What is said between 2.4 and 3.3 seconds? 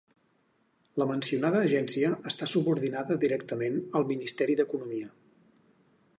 subordinada